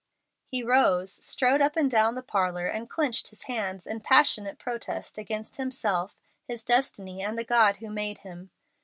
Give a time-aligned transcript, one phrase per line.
[0.47, 5.19] He rose, strode up and down the parlor, and clenched his hands in passionate protest
[5.19, 6.15] against himself,
[6.47, 8.49] his destiny, and the God who made him.